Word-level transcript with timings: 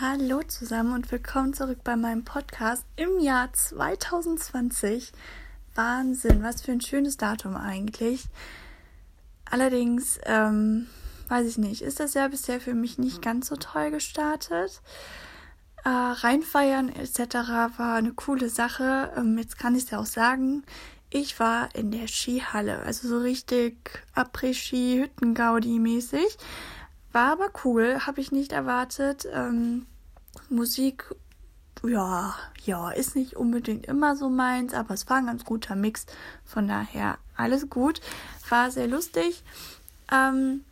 Hallo 0.00 0.44
zusammen 0.44 0.92
und 0.92 1.10
willkommen 1.10 1.54
zurück 1.54 1.80
bei 1.82 1.96
meinem 1.96 2.24
Podcast 2.24 2.86
im 2.94 3.18
Jahr 3.18 3.52
2020. 3.52 5.10
Wahnsinn, 5.74 6.40
was 6.40 6.62
für 6.62 6.70
ein 6.70 6.80
schönes 6.80 7.16
Datum 7.16 7.56
eigentlich. 7.56 8.28
Allerdings, 9.44 10.20
ähm, 10.24 10.86
weiß 11.26 11.48
ich 11.48 11.58
nicht, 11.58 11.82
ist 11.82 11.98
das 11.98 12.14
Jahr 12.14 12.28
bisher 12.28 12.60
für 12.60 12.74
mich 12.74 12.98
nicht 12.98 13.22
ganz 13.22 13.48
so 13.48 13.56
toll 13.56 13.90
gestartet. 13.90 14.82
Äh, 15.84 15.88
reinfeiern 15.88 16.90
etc. 16.90 17.34
war 17.76 17.96
eine 17.96 18.12
coole 18.12 18.50
Sache. 18.50 19.12
Ähm, 19.16 19.36
jetzt 19.36 19.58
kann 19.58 19.74
ich 19.74 19.82
es 19.82 19.90
ja 19.90 19.98
auch 19.98 20.06
sagen. 20.06 20.62
Ich 21.10 21.40
war 21.40 21.74
in 21.74 21.90
der 21.90 22.06
Skihalle, 22.06 22.84
also 22.84 23.08
so 23.08 23.18
richtig 23.18 24.04
Après-Ski, 24.14 25.00
Hüttengaudi 25.02 25.80
mäßig. 25.80 26.38
War 27.12 27.32
aber 27.32 27.50
cool, 27.64 28.00
habe 28.06 28.20
ich 28.20 28.32
nicht 28.32 28.52
erwartet. 28.52 29.26
Ähm, 29.32 29.86
Musik, 30.50 31.14
ja, 31.82 32.34
ja, 32.64 32.90
ist 32.90 33.16
nicht 33.16 33.36
unbedingt 33.36 33.86
immer 33.86 34.16
so 34.16 34.28
meins, 34.28 34.74
aber 34.74 34.94
es 34.94 35.08
war 35.08 35.18
ein 35.18 35.26
ganz 35.26 35.44
guter 35.44 35.76
Mix. 35.76 36.06
Von 36.44 36.68
daher 36.68 37.18
alles 37.36 37.70
gut. 37.70 38.00
War 38.48 38.70
sehr 38.70 38.88
lustig. 38.88 39.42
Ähm, 40.12 40.64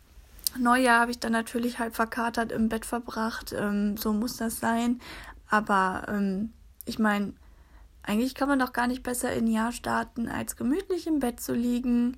Neujahr 0.57 1.01
habe 1.01 1.11
ich 1.11 1.19
dann 1.19 1.31
natürlich 1.31 1.79
halb 1.79 1.95
verkatert 1.95 2.51
im 2.51 2.69
Bett 2.69 2.85
verbracht. 2.85 3.53
Ähm, 3.57 3.97
so 3.97 4.13
muss 4.13 4.37
das 4.37 4.59
sein. 4.59 4.99
Aber 5.49 6.05
ähm, 6.07 6.51
ich 6.85 6.99
meine, 6.99 7.33
eigentlich 8.03 8.35
kann 8.35 8.47
man 8.47 8.59
doch 8.59 8.73
gar 8.73 8.87
nicht 8.87 9.03
besser 9.03 9.33
in 9.33 9.47
Jahr 9.47 9.71
starten, 9.71 10.29
als 10.29 10.55
gemütlich 10.55 11.07
im 11.07 11.19
Bett 11.19 11.39
zu 11.39 11.53
liegen, 11.53 12.17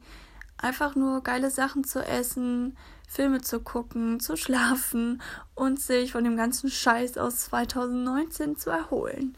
einfach 0.62 0.95
nur 0.95 1.22
geile 1.23 1.52
Sachen 1.52 1.84
zu 1.84 2.04
essen, 2.05 2.77
Filme 3.08 3.41
zu 3.41 3.59
gucken, 3.59 4.20
zu 4.20 4.38
schlafen 4.38 5.22
und 5.55 5.80
sich 5.80 6.12
von 6.12 6.23
dem 6.23 6.38
ganzen 6.38 6.70
Scheiß 6.70 7.18
aus 7.18 7.40
2019 7.45 8.55
zu 8.58 8.70
erholen. 8.70 9.35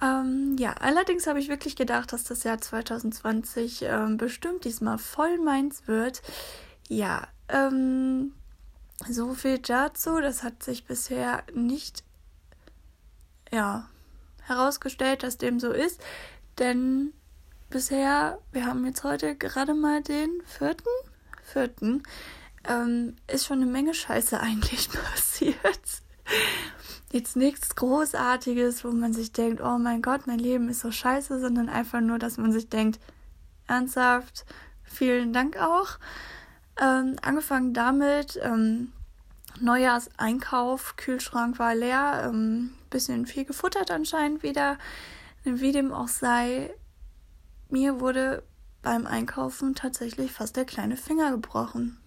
Ähm, 0.00 0.56
ja, 0.58 0.74
allerdings 0.80 1.26
habe 1.26 1.40
ich 1.40 1.48
wirklich 1.48 1.76
gedacht, 1.76 2.12
dass 2.12 2.24
das 2.24 2.44
Jahr 2.44 2.60
2020 2.60 3.82
ähm, 3.82 4.16
bestimmt 4.16 4.64
diesmal 4.64 4.98
voll 4.98 5.38
meins 5.38 5.86
wird. 5.86 6.22
Ja, 6.88 7.26
ähm, 7.48 8.32
so 9.08 9.34
viel 9.34 9.58
dazu. 9.58 10.20
Das 10.20 10.42
hat 10.42 10.62
sich 10.62 10.84
bisher 10.84 11.42
nicht, 11.54 12.04
ja, 13.50 13.88
herausgestellt, 14.42 15.22
dass 15.22 15.38
dem 15.38 15.58
so 15.58 15.70
ist. 15.72 16.00
Denn 16.58 17.12
bisher, 17.70 18.38
wir 18.52 18.66
haben 18.66 18.84
jetzt 18.84 19.04
heute 19.04 19.34
gerade 19.34 19.74
mal 19.74 20.02
den 20.02 20.30
vierten, 20.46 20.88
vierten, 21.42 22.02
ähm, 22.68 23.16
ist 23.26 23.46
schon 23.46 23.62
eine 23.62 23.70
Menge 23.70 23.94
Scheiße 23.94 24.40
eigentlich 24.40 24.88
passiert. 25.12 25.80
Jetzt 27.12 27.36
nichts 27.36 27.76
Großartiges, 27.76 28.84
wo 28.84 28.90
man 28.90 29.12
sich 29.12 29.32
denkt, 29.32 29.60
oh 29.60 29.78
mein 29.78 30.02
Gott, 30.02 30.26
mein 30.26 30.38
Leben 30.38 30.68
ist 30.68 30.80
so 30.80 30.90
scheiße, 30.90 31.40
sondern 31.40 31.68
einfach 31.68 32.00
nur, 32.00 32.18
dass 32.18 32.38
man 32.38 32.52
sich 32.52 32.68
denkt, 32.68 32.98
ernsthaft, 33.68 34.44
vielen 34.82 35.32
Dank 35.32 35.56
auch. 35.56 35.98
Ähm, 36.80 37.16
angefangen 37.22 37.72
damit, 37.72 38.40
ähm, 38.42 38.92
Neujahrseinkauf, 39.60 40.96
Kühlschrank 40.96 41.58
war 41.58 41.74
leer, 41.74 42.24
ähm, 42.26 42.74
bisschen 42.90 43.26
viel 43.26 43.44
gefuttert 43.44 43.90
anscheinend 43.90 44.42
wieder. 44.42 44.78
Wie 45.44 45.72
dem 45.72 45.92
auch 45.92 46.08
sei, 46.08 46.74
mir 47.74 47.98
wurde 47.98 48.44
beim 48.82 49.04
Einkaufen 49.04 49.74
tatsächlich 49.74 50.30
fast 50.30 50.56
der 50.56 50.64
kleine 50.64 50.96
Finger 50.96 51.32
gebrochen. 51.32 51.98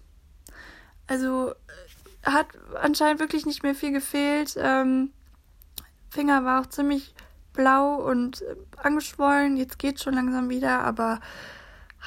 Also 1.06 1.50
äh, 1.50 2.30
hat 2.30 2.46
anscheinend 2.80 3.20
wirklich 3.20 3.44
nicht 3.44 3.62
mehr 3.62 3.74
viel 3.74 3.92
gefehlt. 3.92 4.54
Ähm, 4.56 5.12
Finger 6.08 6.42
war 6.46 6.62
auch 6.62 6.66
ziemlich 6.66 7.14
blau 7.52 7.96
und 7.96 8.40
äh, 8.40 8.56
angeschwollen. 8.78 9.58
Jetzt 9.58 9.78
geht's 9.78 10.02
schon 10.02 10.14
langsam 10.14 10.48
wieder, 10.48 10.80
aber 10.80 11.20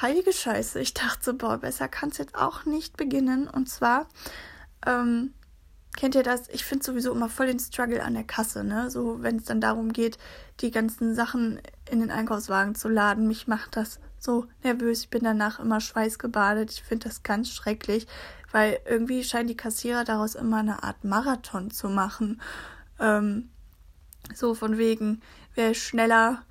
heilige 0.00 0.32
Scheiße. 0.32 0.80
Ich 0.80 0.92
dachte 0.92 1.22
so, 1.22 1.34
boah, 1.34 1.58
besser 1.58 1.86
kann's 1.86 2.18
jetzt 2.18 2.34
auch 2.34 2.64
nicht 2.64 2.96
beginnen. 2.96 3.46
Und 3.46 3.68
zwar, 3.68 4.08
ähm, 4.84 5.34
kennt 5.96 6.14
ihr 6.14 6.22
das? 6.22 6.48
Ich 6.48 6.64
finde 6.64 6.84
sowieso 6.84 7.12
immer 7.12 7.28
voll 7.28 7.46
den 7.46 7.58
Struggle 7.58 8.02
an 8.02 8.14
der 8.14 8.24
Kasse, 8.24 8.64
ne? 8.64 8.90
So, 8.90 9.22
wenn 9.22 9.36
es 9.36 9.44
dann 9.44 9.60
darum 9.60 9.92
geht, 9.92 10.18
die 10.60 10.70
ganzen 10.70 11.14
Sachen 11.14 11.60
in 11.90 12.00
den 12.00 12.10
Einkaufswagen 12.10 12.74
zu 12.74 12.88
laden. 12.88 13.28
Mich 13.28 13.46
macht 13.46 13.76
das 13.76 14.00
so 14.18 14.46
nervös. 14.62 15.00
Ich 15.00 15.10
bin 15.10 15.24
danach 15.24 15.60
immer 15.60 15.80
schweißgebadet. 15.80 16.70
Ich 16.70 16.82
finde 16.82 17.08
das 17.08 17.22
ganz 17.22 17.50
schrecklich 17.50 18.06
weil 18.52 18.78
irgendwie 18.84 19.24
scheinen 19.24 19.48
die 19.48 19.56
Kassierer 19.56 20.04
daraus 20.04 20.34
immer 20.34 20.58
eine 20.58 20.82
Art 20.82 21.02
Marathon 21.04 21.70
zu 21.70 21.88
machen. 21.88 22.40
Ähm, 23.00 23.48
so 24.34 24.54
von 24.54 24.78
wegen, 24.78 25.22
wer 25.54 25.74
schneller, 25.74 26.42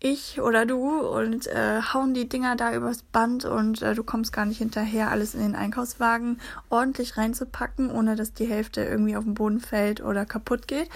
ich 0.00 0.40
oder 0.40 0.64
du 0.64 1.00
und 1.00 1.46
äh, 1.48 1.80
hauen 1.82 2.14
die 2.14 2.28
Dinger 2.28 2.56
da 2.56 2.72
übers 2.72 3.02
Band 3.02 3.44
und 3.44 3.82
äh, 3.82 3.94
du 3.94 4.04
kommst 4.04 4.32
gar 4.32 4.44
nicht 4.44 4.58
hinterher, 4.58 5.10
alles 5.10 5.34
in 5.34 5.40
den 5.40 5.56
Einkaufswagen 5.56 6.40
ordentlich 6.70 7.16
reinzupacken, 7.16 7.90
ohne 7.90 8.14
dass 8.14 8.32
die 8.32 8.46
Hälfte 8.46 8.84
irgendwie 8.84 9.16
auf 9.16 9.24
den 9.24 9.34
Boden 9.34 9.60
fällt 9.60 10.00
oder 10.00 10.24
kaputt 10.24 10.68
geht. 10.68 10.88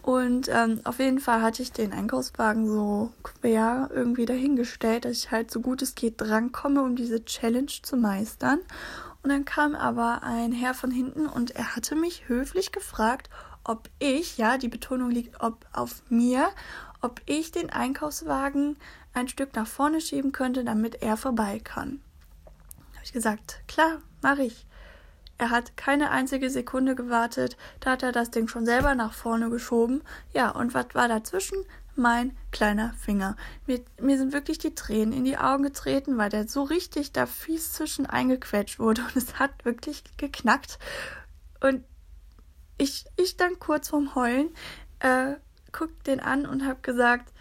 Und 0.00 0.48
ähm, 0.52 0.80
auf 0.84 0.98
jeden 0.98 1.18
Fall 1.18 1.40
hatte 1.40 1.62
ich 1.62 1.72
den 1.72 1.92
Einkaufswagen 1.92 2.66
so 2.66 3.10
quer 3.22 3.88
irgendwie 3.92 4.26
dahingestellt, 4.26 5.06
dass 5.06 5.12
ich 5.12 5.30
halt 5.30 5.50
so 5.50 5.60
gut 5.60 5.80
es 5.80 5.94
geht 5.94 6.20
drankomme, 6.20 6.82
um 6.82 6.94
diese 6.94 7.24
Challenge 7.24 7.72
zu 7.82 7.96
meistern. 7.96 8.60
Und 9.22 9.30
dann 9.30 9.46
kam 9.46 9.74
aber 9.74 10.22
ein 10.22 10.52
Herr 10.52 10.74
von 10.74 10.90
hinten 10.90 11.26
und 11.26 11.52
er 11.52 11.74
hatte 11.74 11.96
mich 11.96 12.28
höflich 12.28 12.70
gefragt, 12.70 13.30
ob 13.64 13.88
ich, 13.98 14.36
ja, 14.36 14.58
die 14.58 14.68
Betonung 14.68 15.10
liegt 15.10 15.40
ob 15.40 15.64
auf 15.72 16.02
mir, 16.10 16.50
ob 17.04 17.20
ich 17.26 17.52
den 17.52 17.70
Einkaufswagen 17.70 18.76
ein 19.12 19.28
Stück 19.28 19.54
nach 19.54 19.66
vorne 19.66 20.00
schieben 20.00 20.32
könnte, 20.32 20.64
damit 20.64 21.02
er 21.02 21.16
vorbei 21.16 21.60
kann. 21.62 22.00
Habe 22.94 23.04
ich 23.04 23.12
gesagt, 23.12 23.60
klar, 23.68 23.98
mache 24.22 24.44
ich. 24.44 24.66
Er 25.36 25.50
hat 25.50 25.76
keine 25.76 26.10
einzige 26.10 26.48
Sekunde 26.48 26.94
gewartet, 26.94 27.56
da 27.80 27.90
hat 27.90 28.02
er 28.02 28.12
das 28.12 28.30
Ding 28.30 28.48
schon 28.48 28.64
selber 28.64 28.94
nach 28.94 29.12
vorne 29.12 29.50
geschoben. 29.50 30.02
Ja, 30.32 30.50
und 30.50 30.74
was 30.74 30.86
war 30.94 31.08
dazwischen? 31.08 31.58
mein 31.96 32.36
kleiner 32.50 32.92
Finger. 32.94 33.36
Mir, 33.66 33.80
mir 34.00 34.18
sind 34.18 34.32
wirklich 34.32 34.58
die 34.58 34.74
Tränen 34.74 35.12
in 35.12 35.24
die 35.24 35.38
Augen 35.38 35.62
getreten, 35.62 36.18
weil 36.18 36.30
der 36.30 36.48
so 36.48 36.64
richtig 36.64 37.12
da 37.12 37.26
fies 37.26 37.72
zwischen 37.72 38.06
eingequetscht 38.06 38.80
wurde 38.80 39.02
und 39.02 39.16
es 39.16 39.38
hat 39.38 39.64
wirklich 39.64 40.02
geknackt. 40.16 40.80
Und 41.60 41.84
ich, 42.78 43.04
ich 43.16 43.36
dann 43.36 43.60
kurz 43.60 43.90
vorm 43.90 44.16
Heulen, 44.16 44.50
äh, 44.98 45.34
guck 45.76 46.04
den 46.04 46.20
an 46.20 46.46
und 46.46 46.66
hab 46.66 46.82
gesagt, 46.82 47.32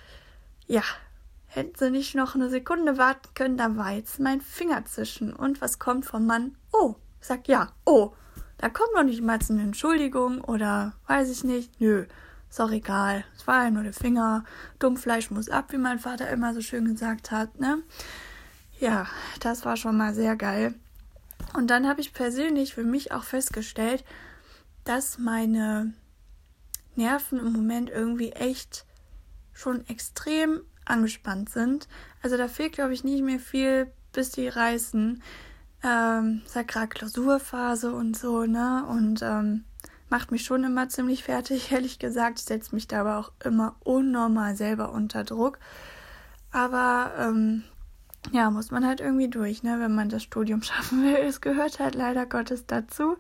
ja, 0.68 0.84
hätten 1.46 1.78
sie 1.78 1.92
nicht 1.92 2.16
noch 2.16 2.36
eine 2.36 2.50
Sekunde 2.50 2.98
warten 2.98 3.30
können, 3.36 3.58
da 3.58 3.78
war 3.78 3.92
jetzt 3.92 4.20
mein 4.20 4.42
Finger 4.42 4.84
zwischen. 4.86 5.34
Und 5.34 5.62
was 5.62 5.80
kommt 5.80 6.06
vom 6.06 6.26
Mann? 6.26 6.58
Oh, 6.72 6.96
sag 7.22 7.48
ja, 7.48 7.72
oh. 7.86 8.14
Da 8.58 8.70
kommt 8.70 8.94
noch 8.96 9.04
nicht 9.04 9.22
mal 9.22 9.40
eine 9.50 9.62
Entschuldigung 9.62 10.42
oder 10.42 10.94
weiß 11.08 11.30
ich 11.30 11.44
nicht. 11.44 11.80
Nö, 11.80 12.06
ist 12.50 12.62
auch 12.62 12.72
egal. 12.72 13.26
Es 13.36 13.46
war 13.46 13.66
ja 13.66 13.72
nur 13.72 13.84
der 13.84 13.94
Finger. 13.94 14.46
Dummfleisch 14.80 15.32
muss 15.32 15.50
ab, 15.50 15.72
wie 15.72 15.78
mein 15.78 16.00
Vater 16.00 16.30
immer 16.30 16.54
so 16.54 16.62
schön 16.62 16.86
gesagt 16.86 17.32
hat, 17.32 17.60
ne? 17.60 17.84
Ja, 18.80 19.06
das 19.42 19.66
war 19.66 19.78
schon 19.78 19.98
mal 19.98 20.14
sehr 20.14 20.36
geil. 20.36 20.74
Und 21.54 21.68
dann 21.68 21.88
habe 21.88 22.02
ich 22.02 22.14
persönlich 22.14 22.74
für 22.74 22.84
mich 22.84 23.12
auch 23.12 23.24
festgestellt, 23.24 24.04
dass 24.86 25.18
meine 25.18 25.94
Nerven 26.96 27.40
im 27.40 27.54
Moment 27.54 27.90
irgendwie 27.90 28.32
echt 28.32 28.86
schon 29.54 29.88
extrem 29.88 30.62
angespannt 30.86 31.50
sind. 31.50 31.88
Also 32.22 32.38
da 32.38 32.48
fehlt, 32.48 32.74
glaube 32.74 32.94
ich, 32.94 33.04
nicht 33.04 33.24
mehr 33.24 33.40
viel, 33.40 33.92
bis 34.12 34.32
die 34.32 34.48
reißen. 34.48 35.22
Ähm, 35.84 36.42
ist 36.46 36.56
ja 36.56 36.64
gerade 36.64 36.88
Klausurphase 36.88 37.94
und 37.94 38.18
so, 38.18 38.46
ne? 38.46 38.86
Und 38.88 39.22
ähm, 39.22 39.66
macht 40.10 40.32
mich 40.32 40.46
schon 40.46 40.64
immer 40.64 40.90
ziemlich 40.90 41.24
fertig, 41.24 41.72
ehrlich 41.74 42.00
gesagt. 42.00 42.40
Ich 42.40 42.46
setze 42.46 42.74
mich 42.76 42.88
da 42.88 43.02
aber 43.02 43.18
auch 43.18 43.32
immer 43.44 43.76
unnormal 43.84 44.56
selber 44.56 44.92
unter 44.92 45.24
Druck. 45.24 45.60
Aber 46.52 47.12
ähm, 47.18 47.64
ja, 48.32 48.50
muss 48.52 48.72
man 48.72 48.86
halt 48.86 49.02
irgendwie 49.02 49.28
durch, 49.28 49.64
ne, 49.64 49.80
wenn 49.80 49.96
man 49.96 50.10
das 50.10 50.24
Studium 50.24 50.62
schaffen 50.64 51.04
will. 51.04 51.18
Es 51.18 51.42
gehört 51.42 51.80
halt 51.80 51.96
leider 51.96 52.26
Gottes 52.26 52.66
dazu. 52.66 53.18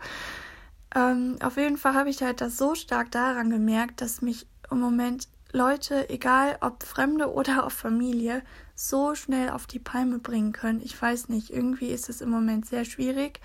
Ähm, 0.95 1.37
auf 1.41 1.57
jeden 1.57 1.77
Fall 1.77 1.93
habe 1.93 2.09
ich 2.09 2.21
halt 2.21 2.41
das 2.41 2.57
so 2.57 2.75
stark 2.75 3.11
daran 3.11 3.49
gemerkt, 3.49 4.01
dass 4.01 4.21
mich 4.21 4.47
im 4.69 4.79
Moment 4.79 5.27
Leute, 5.51 6.09
egal 6.09 6.57
ob 6.61 6.83
Fremde 6.83 7.31
oder 7.31 7.65
auf 7.65 7.73
Familie, 7.73 8.41
so 8.75 9.13
schnell 9.13 9.49
auf 9.49 9.67
die 9.67 9.79
Palme 9.79 10.19
bringen 10.19 10.51
können. 10.51 10.81
Ich 10.83 10.99
weiß 10.99 11.29
nicht, 11.29 11.51
irgendwie 11.51 11.89
ist 11.89 12.09
es 12.09 12.21
im 12.21 12.29
Moment 12.29 12.65
sehr 12.65 12.85
schwierig. 12.85 13.39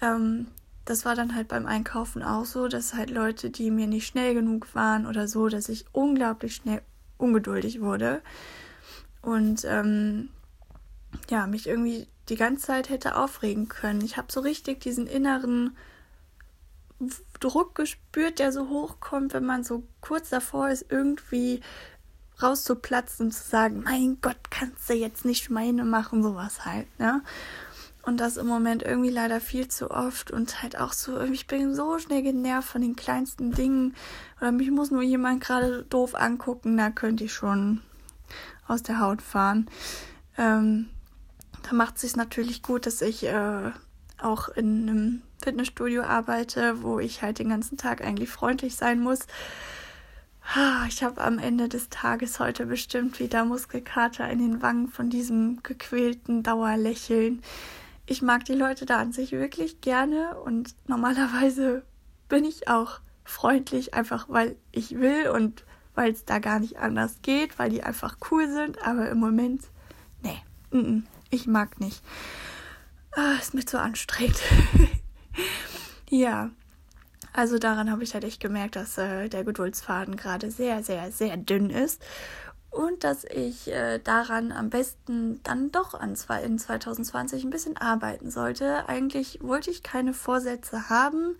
Ähm, 0.00 0.48
das 0.84 1.06
war 1.06 1.14
dann 1.14 1.34
halt 1.34 1.48
beim 1.48 1.66
Einkaufen 1.66 2.22
auch 2.22 2.44
so, 2.44 2.68
dass 2.68 2.94
halt 2.94 3.10
Leute, 3.10 3.48
die 3.48 3.70
mir 3.70 3.86
nicht 3.86 4.06
schnell 4.06 4.34
genug 4.34 4.74
waren 4.74 5.06
oder 5.06 5.28
so, 5.28 5.48
dass 5.48 5.70
ich 5.70 5.86
unglaublich 5.92 6.56
schnell 6.56 6.82
ungeduldig 7.16 7.80
wurde 7.80 8.20
und 9.22 9.64
ähm, 9.64 10.28
ja, 11.30 11.46
mich 11.46 11.66
irgendwie 11.66 12.06
die 12.28 12.36
ganze 12.36 12.66
Zeit 12.66 12.90
hätte 12.90 13.16
aufregen 13.16 13.68
können. 13.68 14.02
Ich 14.02 14.18
habe 14.18 14.30
so 14.30 14.40
richtig 14.40 14.80
diesen 14.80 15.06
inneren 15.06 15.74
Druck 17.40 17.74
gespürt, 17.74 18.38
der 18.38 18.52
so 18.52 18.68
hochkommt, 18.68 19.34
wenn 19.34 19.44
man 19.44 19.64
so 19.64 19.84
kurz 20.00 20.30
davor 20.30 20.68
ist, 20.70 20.86
irgendwie 20.88 21.60
rauszuplatzen 22.42 23.26
und 23.26 23.32
zu 23.32 23.48
sagen, 23.48 23.82
mein 23.84 24.18
Gott, 24.20 24.50
kannst 24.50 24.88
du 24.88 24.94
jetzt 24.94 25.24
nicht 25.24 25.50
meine 25.50 25.84
machen, 25.84 26.22
sowas 26.22 26.64
halt, 26.64 26.86
ne? 26.98 27.22
Und 28.02 28.18
das 28.18 28.36
im 28.36 28.46
Moment 28.46 28.82
irgendwie 28.82 29.10
leider 29.10 29.40
viel 29.40 29.68
zu 29.68 29.90
oft 29.90 30.30
und 30.30 30.62
halt 30.62 30.78
auch 30.78 30.92
so, 30.92 31.18
ich 31.22 31.46
bin 31.46 31.74
so 31.74 31.98
schnell 31.98 32.22
genervt 32.22 32.68
von 32.68 32.82
den 32.82 32.96
kleinsten 32.96 33.52
Dingen. 33.52 33.94
Oder 34.40 34.52
mich 34.52 34.70
muss 34.70 34.90
nur 34.90 35.02
jemand 35.02 35.42
gerade 35.42 35.84
doof 35.84 36.14
angucken, 36.14 36.76
da 36.76 36.90
könnte 36.90 37.24
ich 37.24 37.32
schon 37.32 37.80
aus 38.68 38.82
der 38.82 39.00
Haut 39.00 39.22
fahren. 39.22 39.70
Ähm, 40.36 40.90
da 41.62 41.74
macht 41.74 41.94
es 41.96 42.02
sich 42.02 42.14
natürlich 42.14 42.62
gut, 42.62 42.84
dass 42.84 43.00
ich 43.00 43.24
äh, 43.24 43.70
auch 44.20 44.48
in 44.48 44.88
einem 44.88 45.22
Fitnessstudio 45.44 46.02
arbeite, 46.02 46.82
wo 46.82 46.98
ich 46.98 47.22
halt 47.22 47.38
den 47.38 47.50
ganzen 47.50 47.76
Tag 47.76 48.02
eigentlich 48.02 48.30
freundlich 48.30 48.76
sein 48.76 49.00
muss. 49.00 49.20
Ich 50.88 51.02
habe 51.02 51.20
am 51.20 51.38
Ende 51.38 51.68
des 51.68 51.90
Tages 51.90 52.40
heute 52.40 52.66
bestimmt 52.66 53.20
wieder 53.20 53.44
Muskelkater 53.44 54.28
in 54.28 54.38
den 54.38 54.62
Wangen 54.62 54.88
von 54.88 55.10
diesem 55.10 55.62
gequälten 55.62 56.42
Dauerlächeln. 56.42 57.42
Ich 58.06 58.22
mag 58.22 58.44
die 58.44 58.54
Leute 58.54 58.86
da 58.86 58.98
an 58.98 59.12
sich 59.12 59.32
wirklich 59.32 59.80
gerne 59.80 60.36
und 60.36 60.74
normalerweise 60.86 61.82
bin 62.28 62.44
ich 62.44 62.68
auch 62.68 63.00
freundlich, 63.24 63.94
einfach 63.94 64.26
weil 64.28 64.56
ich 64.72 64.98
will 64.98 65.28
und 65.28 65.64
weil 65.94 66.12
es 66.12 66.24
da 66.24 66.38
gar 66.38 66.58
nicht 66.58 66.78
anders 66.78 67.18
geht, 67.22 67.58
weil 67.58 67.70
die 67.70 67.82
einfach 67.82 68.16
cool 68.30 68.48
sind. 68.48 68.82
Aber 68.86 69.08
im 69.10 69.18
Moment, 69.18 69.62
nee, 70.22 70.42
ich 71.30 71.46
mag 71.46 71.80
nicht. 71.80 72.02
Ah, 73.12 73.34
ist 73.40 73.54
mir 73.54 73.64
zu 73.64 73.80
anstrengend. 73.80 74.40
ja, 76.10 76.50
also 77.32 77.58
daran 77.58 77.90
habe 77.90 78.04
ich 78.04 78.14
halt 78.14 78.24
echt 78.24 78.40
gemerkt, 78.40 78.76
dass 78.76 78.96
äh, 78.96 79.28
der 79.28 79.44
Geduldsfaden 79.44 80.16
gerade 80.16 80.50
sehr, 80.50 80.82
sehr, 80.82 81.10
sehr 81.10 81.36
dünn 81.36 81.68
ist. 81.68 82.00
Und 82.70 83.04
dass 83.04 83.24
ich 83.24 83.70
äh, 83.70 83.98
daran 84.00 84.50
am 84.50 84.70
besten 84.70 85.40
dann 85.44 85.70
doch 85.70 85.94
an 85.94 86.16
zwei, 86.16 86.42
in 86.42 86.58
2020 86.58 87.44
ein 87.44 87.50
bisschen 87.50 87.76
arbeiten 87.76 88.30
sollte. 88.30 88.88
Eigentlich 88.88 89.38
wollte 89.42 89.70
ich 89.70 89.84
keine 89.84 90.12
Vorsätze 90.12 90.88
haben, 90.88 91.36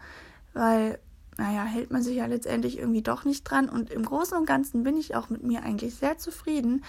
weil 0.52 0.98
naja, 1.36 1.64
hält 1.64 1.90
man 1.90 2.02
sich 2.02 2.16
ja 2.16 2.26
letztendlich 2.26 2.78
irgendwie 2.78 3.02
doch 3.02 3.24
nicht 3.24 3.44
dran. 3.44 3.68
Und 3.68 3.90
im 3.90 4.04
Großen 4.04 4.36
und 4.36 4.46
Ganzen 4.46 4.84
bin 4.84 4.96
ich 4.96 5.16
auch 5.16 5.28
mit 5.30 5.42
mir 5.42 5.62
eigentlich 5.62 5.96
sehr 5.96 6.18
zufrieden. 6.18 6.84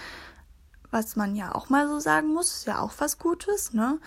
Was 0.90 1.16
man 1.16 1.34
ja 1.34 1.54
auch 1.54 1.68
mal 1.68 1.88
so 1.88 1.98
sagen 1.98 2.32
muss, 2.32 2.58
ist 2.58 2.66
ja 2.66 2.80
auch 2.80 2.92
was 2.98 3.18
Gutes, 3.18 3.72
ne? 3.72 3.98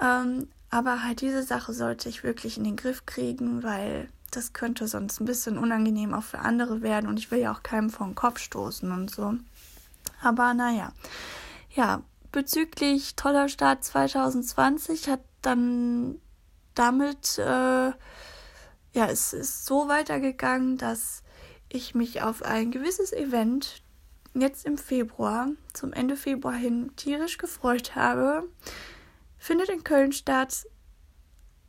Ähm, 0.00 0.48
aber 0.70 1.02
halt 1.02 1.20
diese 1.20 1.42
Sache 1.42 1.72
sollte 1.72 2.08
ich 2.08 2.22
wirklich 2.22 2.56
in 2.56 2.64
den 2.64 2.76
Griff 2.76 3.06
kriegen, 3.06 3.62
weil 3.62 4.08
das 4.30 4.52
könnte 4.52 4.86
sonst 4.86 5.20
ein 5.20 5.24
bisschen 5.24 5.58
unangenehm 5.58 6.14
auch 6.14 6.22
für 6.22 6.38
andere 6.38 6.82
werden 6.82 7.08
und 7.08 7.18
ich 7.18 7.30
will 7.30 7.40
ja 7.40 7.52
auch 7.52 7.62
keinem 7.62 7.90
vor 7.90 8.06
den 8.06 8.14
Kopf 8.14 8.38
stoßen 8.38 8.90
und 8.92 9.10
so. 9.10 9.34
Aber 10.22 10.54
naja, 10.54 10.92
ja, 11.74 12.02
bezüglich 12.30 13.16
toller 13.16 13.48
Start 13.48 13.82
2020 13.82 15.08
hat 15.08 15.20
dann 15.42 16.20
damit 16.74 17.38
äh, 17.38 17.92
ja, 18.92 19.06
es 19.06 19.32
ist 19.32 19.66
so 19.66 19.88
weitergegangen, 19.88 20.76
dass 20.76 21.22
ich 21.68 21.94
mich 21.94 22.22
auf 22.22 22.42
ein 22.42 22.70
gewisses 22.70 23.12
Event 23.12 23.82
jetzt 24.34 24.66
im 24.66 24.78
Februar, 24.78 25.48
zum 25.72 25.92
Ende 25.92 26.16
Februar 26.16 26.54
hin, 26.54 26.90
tierisch 26.96 27.38
gefreut 27.38 27.94
habe. 27.94 28.48
Findet 29.40 29.70
in 29.70 29.84
Köln 29.84 30.12
statt 30.12 30.66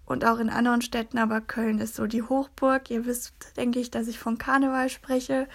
und 0.06 0.26
auch 0.26 0.40
in 0.40 0.50
anderen 0.50 0.82
Städten, 0.82 1.18
aber 1.18 1.40
Köln 1.40 1.80
ist 1.80 1.96
so 1.96 2.06
die 2.06 2.22
Hochburg. 2.22 2.92
Ihr 2.92 3.06
wisst, 3.06 3.56
denke 3.56 3.80
ich, 3.80 3.90
dass 3.90 4.10
ich 4.10 4.20
von 4.20 4.38
Karneval 4.38 4.90
spreche. 4.90 5.48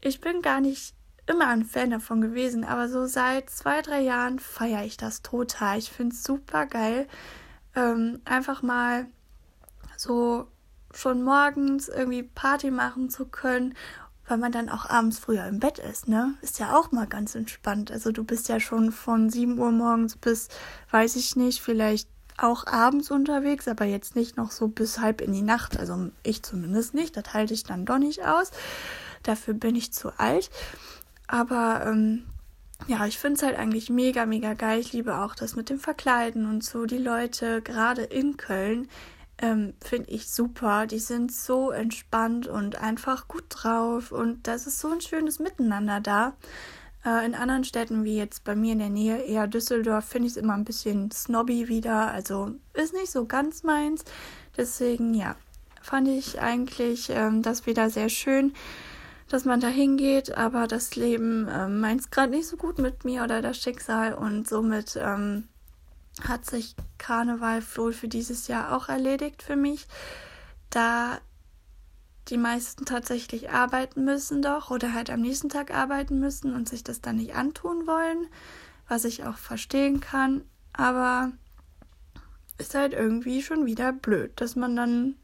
Ich 0.00 0.22
bin 0.22 0.40
gar 0.40 0.62
nicht 0.62 0.94
immer 1.26 1.48
ein 1.48 1.66
Fan 1.66 1.90
davon 1.90 2.22
gewesen, 2.22 2.64
aber 2.64 2.88
so 2.88 3.04
seit 3.04 3.50
zwei, 3.50 3.82
drei 3.82 4.00
Jahren 4.00 4.38
feiere 4.38 4.86
ich 4.86 4.96
das 4.96 5.20
total. 5.20 5.78
Ich 5.78 5.90
finde 5.92 6.14
es 6.14 6.24
super 6.24 6.64
geil. 6.64 7.06
Ähm, 7.76 8.22
einfach 8.24 8.62
mal 8.62 9.06
so 9.98 10.48
schon 10.94 11.22
morgens 11.22 11.90
irgendwie 11.90 12.22
Party 12.22 12.70
machen 12.70 13.10
zu 13.10 13.26
können, 13.26 13.74
weil 14.26 14.38
man 14.38 14.52
dann 14.52 14.68
auch 14.68 14.88
abends 14.88 15.18
früher 15.18 15.46
im 15.46 15.58
Bett 15.58 15.78
ist, 15.78 16.08
ne? 16.08 16.34
Ist 16.42 16.58
ja 16.58 16.76
auch 16.76 16.92
mal 16.92 17.06
ganz 17.06 17.34
entspannt. 17.34 17.90
Also 17.90 18.12
du 18.12 18.24
bist 18.24 18.48
ja 18.48 18.60
schon 18.60 18.92
von 18.92 19.30
7 19.30 19.58
Uhr 19.58 19.72
morgens 19.72 20.16
bis, 20.16 20.48
weiß 20.90 21.16
ich 21.16 21.36
nicht, 21.36 21.60
vielleicht 21.60 22.08
auch 22.38 22.66
abends 22.66 23.10
unterwegs, 23.10 23.68
aber 23.68 23.84
jetzt 23.84 24.16
nicht 24.16 24.36
noch 24.36 24.50
so 24.50 24.68
bis 24.68 25.00
halb 25.00 25.20
in 25.20 25.32
die 25.32 25.42
Nacht. 25.42 25.78
Also 25.78 26.10
ich 26.22 26.42
zumindest 26.42 26.94
nicht. 26.94 27.16
Das 27.16 27.34
halte 27.34 27.54
ich 27.54 27.64
dann 27.64 27.84
doch 27.84 27.98
nicht 27.98 28.24
aus. 28.24 28.50
Dafür 29.22 29.54
bin 29.54 29.76
ich 29.76 29.92
zu 29.92 30.18
alt. 30.18 30.50
Aber 31.26 31.84
ähm, 31.86 32.24
ja, 32.88 33.06
ich 33.06 33.18
finde 33.18 33.36
es 33.36 33.42
halt 33.42 33.56
eigentlich 33.56 33.90
mega, 33.90 34.26
mega 34.26 34.54
geil. 34.54 34.80
Ich 34.80 34.92
liebe 34.92 35.18
auch 35.18 35.34
das 35.34 35.56
mit 35.56 35.70
dem 35.70 35.78
Verkleiden 35.78 36.46
und 36.46 36.64
so. 36.64 36.86
Die 36.86 36.98
Leute, 36.98 37.62
gerade 37.62 38.02
in 38.02 38.36
Köln, 38.36 38.88
ähm, 39.42 39.74
finde 39.84 40.10
ich 40.10 40.30
super. 40.30 40.86
Die 40.86 41.00
sind 41.00 41.32
so 41.32 41.70
entspannt 41.70 42.46
und 42.46 42.76
einfach 42.76 43.28
gut 43.28 43.44
drauf 43.50 44.12
und 44.12 44.46
das 44.46 44.66
ist 44.66 44.80
so 44.80 44.88
ein 44.88 45.00
schönes 45.00 45.38
Miteinander 45.40 46.00
da. 46.00 46.34
Äh, 47.04 47.26
in 47.26 47.34
anderen 47.34 47.64
Städten, 47.64 48.04
wie 48.04 48.16
jetzt 48.16 48.44
bei 48.44 48.54
mir 48.54 48.72
in 48.72 48.78
der 48.78 48.88
Nähe, 48.88 49.18
eher 49.18 49.48
Düsseldorf, 49.48 50.04
finde 50.04 50.28
ich 50.28 50.34
es 50.34 50.36
immer 50.36 50.54
ein 50.54 50.64
bisschen 50.64 51.10
snobby 51.10 51.68
wieder. 51.68 52.12
Also 52.12 52.52
ist 52.72 52.94
nicht 52.94 53.10
so 53.10 53.26
ganz 53.26 53.64
meins. 53.64 54.04
Deswegen, 54.56 55.12
ja, 55.12 55.34
fand 55.82 56.08
ich 56.08 56.40
eigentlich 56.40 57.10
ähm, 57.10 57.42
das 57.42 57.66
wieder 57.66 57.90
sehr 57.90 58.08
schön, 58.08 58.54
dass 59.28 59.44
man 59.44 59.60
da 59.60 59.68
hingeht, 59.68 60.36
aber 60.36 60.68
das 60.68 60.94
Leben 60.94 61.48
äh, 61.48 61.68
meint 61.68 62.02
es 62.02 62.10
gerade 62.10 62.30
nicht 62.30 62.46
so 62.46 62.56
gut 62.56 62.78
mit 62.78 63.04
mir 63.04 63.24
oder 63.24 63.42
das 63.42 63.58
Schicksal 63.58 64.14
und 64.14 64.48
somit 64.48 64.96
ähm, 65.00 65.48
hat 66.20 66.44
sich 66.44 66.76
Karneval 66.98 67.62
wohl 67.74 67.92
für 67.92 68.08
dieses 68.08 68.48
Jahr 68.48 68.76
auch 68.76 68.88
erledigt 68.88 69.42
für 69.42 69.56
mich, 69.56 69.86
da 70.70 71.18
die 72.28 72.36
meisten 72.36 72.84
tatsächlich 72.84 73.50
arbeiten 73.50 74.04
müssen 74.04 74.42
doch 74.42 74.70
oder 74.70 74.92
halt 74.92 75.10
am 75.10 75.20
nächsten 75.20 75.48
Tag 75.48 75.74
arbeiten 75.74 76.20
müssen 76.20 76.54
und 76.54 76.68
sich 76.68 76.84
das 76.84 77.00
dann 77.00 77.16
nicht 77.16 77.34
antun 77.34 77.86
wollen, 77.86 78.28
was 78.88 79.04
ich 79.04 79.24
auch 79.24 79.36
verstehen 79.36 80.00
kann, 80.00 80.42
aber 80.72 81.32
ist 82.58 82.74
halt 82.74 82.92
irgendwie 82.92 83.42
schon 83.42 83.66
wieder 83.66 83.92
blöd, 83.92 84.32
dass 84.36 84.54
man 84.54 84.76
dann 84.76 85.16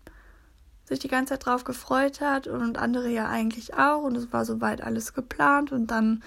sich 0.85 0.99
die 0.99 1.08
ganze 1.08 1.35
Zeit 1.35 1.46
drauf 1.46 1.64
gefreut 1.64 2.20
hat 2.20 2.46
und 2.46 2.79
andere 2.79 3.08
ja 3.11 3.29
eigentlich 3.29 3.75
auch 3.75 4.02
und 4.02 4.16
es 4.16 4.33
war 4.33 4.45
soweit 4.45 4.80
alles 4.80 5.12
geplant 5.12 5.71
und 5.71 5.88
dann 5.88 6.23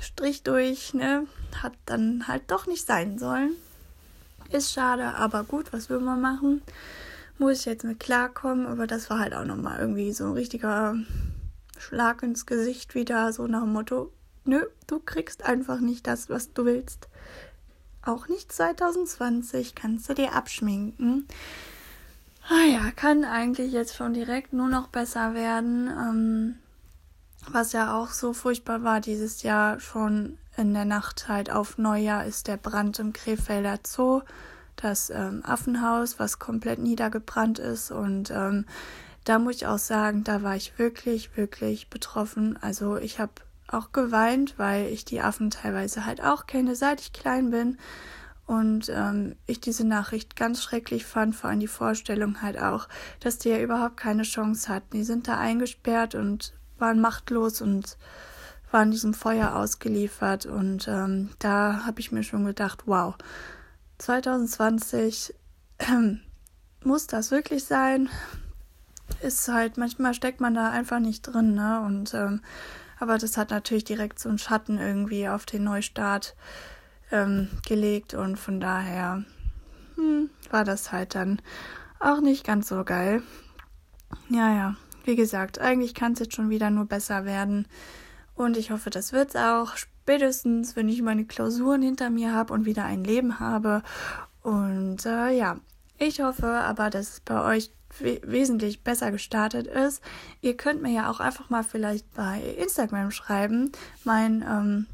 Strich 0.00 0.42
durch, 0.42 0.94
ne? 0.94 1.26
Hat 1.62 1.74
dann 1.86 2.28
halt 2.28 2.42
doch 2.48 2.66
nicht 2.66 2.86
sein 2.86 3.18
sollen. 3.18 3.52
Ist 4.50 4.72
schade, 4.72 5.14
aber 5.14 5.44
gut, 5.44 5.72
was 5.72 5.90
will 5.90 6.00
man 6.00 6.20
machen? 6.20 6.62
Muss 7.38 7.60
ich 7.60 7.64
jetzt 7.66 7.84
mit 7.84 8.00
klarkommen, 8.00 8.66
aber 8.66 8.86
das 8.86 9.10
war 9.10 9.18
halt 9.18 9.34
auch 9.34 9.44
nochmal 9.44 9.78
irgendwie 9.78 10.12
so 10.12 10.24
ein 10.24 10.32
richtiger 10.32 10.96
Schlag 11.78 12.22
ins 12.22 12.46
Gesicht 12.46 12.94
wieder, 12.94 13.32
so 13.32 13.46
nach 13.46 13.62
dem 13.62 13.72
Motto, 13.72 14.12
nö, 14.44 14.64
du 14.86 14.98
kriegst 14.98 15.44
einfach 15.44 15.80
nicht 15.80 16.06
das, 16.06 16.28
was 16.28 16.52
du 16.52 16.64
willst. 16.64 17.08
Auch 18.02 18.28
nicht 18.28 18.50
2020 18.52 19.74
kannst 19.74 20.08
du 20.08 20.14
dir 20.14 20.34
abschminken. 20.34 21.28
Ah 22.48 22.64
ja, 22.64 22.90
kann 22.92 23.24
eigentlich 23.24 23.72
jetzt 23.72 23.94
schon 23.94 24.14
direkt 24.14 24.54
nur 24.54 24.68
noch 24.68 24.88
besser 24.88 25.34
werden. 25.34 25.88
Ähm, 25.88 26.54
was 27.46 27.72
ja 27.72 27.96
auch 27.96 28.10
so 28.10 28.32
furchtbar 28.32 28.82
war 28.82 29.00
dieses 29.00 29.42
Jahr 29.42 29.80
schon 29.80 30.38
in 30.56 30.74
der 30.74 30.84
Nacht 30.84 31.28
halt 31.28 31.50
auf 31.50 31.78
Neujahr 31.78 32.26
ist 32.26 32.48
der 32.48 32.56
Brand 32.56 32.98
im 32.98 33.12
Krefelder 33.12 33.78
Zoo, 33.86 34.22
das 34.76 35.10
ähm, 35.10 35.42
Affenhaus, 35.44 36.18
was 36.18 36.38
komplett 36.38 36.80
niedergebrannt 36.80 37.58
ist. 37.58 37.90
Und 37.90 38.30
ähm, 38.30 38.66
da 39.24 39.38
muss 39.38 39.56
ich 39.56 39.66
auch 39.66 39.78
sagen, 39.78 40.24
da 40.24 40.42
war 40.42 40.56
ich 40.56 40.78
wirklich, 40.78 41.36
wirklich 41.36 41.90
betroffen. 41.90 42.58
Also 42.60 42.96
ich 42.96 43.20
habe 43.20 43.32
auch 43.68 43.92
geweint, 43.92 44.54
weil 44.58 44.86
ich 44.86 45.04
die 45.04 45.20
Affen 45.20 45.50
teilweise 45.50 46.06
halt 46.06 46.22
auch 46.22 46.46
kenne, 46.46 46.74
seit 46.74 47.00
ich 47.00 47.12
klein 47.12 47.50
bin. 47.50 47.78
Und 48.46 48.88
ähm, 48.88 49.36
ich 49.46 49.60
diese 49.60 49.86
Nachricht 49.86 50.34
ganz 50.34 50.62
schrecklich 50.62 51.04
fand, 51.04 51.36
vor 51.36 51.50
allem 51.50 51.60
die 51.60 51.66
Vorstellung 51.66 52.40
halt 52.40 52.58
auch, 52.58 52.88
dass 53.20 53.38
die 53.38 53.50
ja 53.50 53.58
überhaupt 53.58 53.98
keine 53.98 54.22
Chance 54.22 54.68
hatten. 54.68 54.96
Die 54.96 55.04
sind 55.04 55.28
da 55.28 55.38
eingesperrt 55.38 56.14
und 56.14 56.54
waren 56.78 57.00
machtlos 57.00 57.60
und 57.60 57.96
waren 58.70 58.90
diesem 58.90 59.14
Feuer 59.14 59.56
ausgeliefert. 59.56 60.46
Und 60.46 60.88
ähm, 60.88 61.30
da 61.38 61.84
habe 61.86 62.00
ich 62.00 62.12
mir 62.12 62.22
schon 62.22 62.44
gedacht, 62.44 62.82
wow, 62.86 63.14
2020 63.98 65.34
äh, 65.78 65.84
muss 66.84 67.06
das 67.06 67.30
wirklich 67.30 67.64
sein? 67.64 68.08
Ist 69.22 69.48
halt, 69.48 69.78
manchmal 69.78 70.14
steckt 70.14 70.40
man 70.40 70.54
da 70.54 70.70
einfach 70.70 71.00
nicht 71.00 71.22
drin, 71.22 71.54
ne? 71.54 71.80
Und 71.80 72.14
ähm, 72.14 72.40
aber 73.00 73.18
das 73.18 73.36
hat 73.36 73.50
natürlich 73.50 73.84
direkt 73.84 74.18
so 74.18 74.28
einen 74.28 74.38
Schatten 74.38 74.78
irgendwie 74.78 75.28
auf 75.28 75.46
den 75.46 75.64
Neustart 75.64 76.34
ähm, 77.10 77.48
gelegt 77.66 78.14
und 78.14 78.36
von 78.36 78.60
daher 78.60 79.24
hm, 79.94 80.30
war 80.50 80.64
das 80.64 80.92
halt 80.92 81.14
dann 81.14 81.40
auch 82.00 82.20
nicht 82.20 82.44
ganz 82.44 82.68
so 82.68 82.84
geil. 82.84 83.22
Ja, 84.28 84.52
ja, 84.54 84.76
wie 85.08 85.16
gesagt, 85.16 85.58
eigentlich 85.58 85.94
kann 85.94 86.12
es 86.12 86.18
jetzt 86.18 86.36
schon 86.36 86.50
wieder 86.50 86.68
nur 86.68 86.84
besser 86.84 87.24
werden. 87.24 87.66
Und 88.34 88.58
ich 88.58 88.70
hoffe, 88.70 88.90
das 88.90 89.14
wird's 89.14 89.36
auch. 89.36 89.74
Spätestens, 89.76 90.76
wenn 90.76 90.88
ich 90.90 91.00
meine 91.00 91.24
Klausuren 91.24 91.80
hinter 91.80 92.10
mir 92.10 92.34
habe 92.34 92.52
und 92.52 92.66
wieder 92.66 92.84
ein 92.84 93.04
Leben 93.04 93.40
habe. 93.40 93.82
Und 94.42 95.06
äh, 95.06 95.30
ja, 95.30 95.56
ich 95.96 96.20
hoffe 96.20 96.46
aber, 96.46 96.90
dass 96.90 97.08
es 97.14 97.20
bei 97.20 97.42
euch 97.42 97.72
we 97.98 98.20
wesentlich 98.22 98.84
besser 98.84 99.10
gestartet 99.10 99.66
ist. 99.66 100.02
Ihr 100.42 100.58
könnt 100.58 100.82
mir 100.82 100.92
ja 100.92 101.10
auch 101.10 101.20
einfach 101.20 101.48
mal 101.48 101.64
vielleicht 101.64 102.12
bei 102.14 102.42
Instagram 102.58 103.10
schreiben. 103.10 103.72
Mein 104.04 104.42
ähm, 104.42 104.86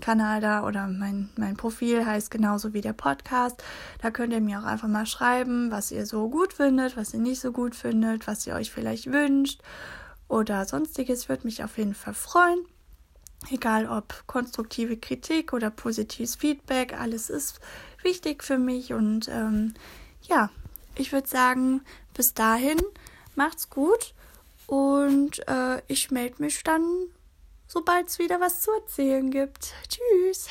Kanal 0.00 0.40
da 0.40 0.64
oder 0.66 0.86
mein, 0.86 1.30
mein 1.36 1.56
Profil 1.56 2.04
heißt 2.04 2.30
genauso 2.30 2.72
wie 2.72 2.80
der 2.80 2.92
Podcast. 2.92 3.62
Da 4.00 4.10
könnt 4.10 4.32
ihr 4.32 4.40
mir 4.40 4.60
auch 4.60 4.64
einfach 4.64 4.88
mal 4.88 5.06
schreiben, 5.06 5.70
was 5.70 5.90
ihr 5.90 6.06
so 6.06 6.28
gut 6.28 6.52
findet, 6.52 6.96
was 6.96 7.14
ihr 7.14 7.20
nicht 7.20 7.40
so 7.40 7.52
gut 7.52 7.74
findet, 7.74 8.26
was 8.26 8.46
ihr 8.46 8.54
euch 8.54 8.70
vielleicht 8.70 9.10
wünscht 9.10 9.62
oder 10.28 10.64
sonstiges. 10.64 11.28
Würde 11.28 11.46
mich 11.46 11.64
auf 11.64 11.78
jeden 11.78 11.94
Fall 11.94 12.14
freuen. 12.14 12.58
Egal 13.50 13.86
ob 13.86 14.26
konstruktive 14.26 14.96
Kritik 14.96 15.52
oder 15.52 15.70
positives 15.70 16.36
Feedback, 16.36 16.98
alles 16.98 17.30
ist 17.30 17.60
wichtig 18.02 18.42
für 18.42 18.58
mich. 18.58 18.92
Und 18.92 19.28
ähm, 19.28 19.74
ja, 20.22 20.50
ich 20.94 21.12
würde 21.12 21.28
sagen, 21.28 21.82
bis 22.14 22.34
dahin 22.34 22.80
macht's 23.34 23.70
gut 23.70 24.14
und 24.66 25.46
äh, 25.46 25.82
ich 25.86 26.10
melde 26.10 26.42
mich 26.42 26.62
dann 26.64 26.82
sobald 27.66 28.08
es 28.08 28.18
wieder 28.18 28.40
was 28.40 28.60
zu 28.60 28.72
erzählen 28.72 29.30
gibt. 29.30 29.72
Tschüss. 29.88 30.48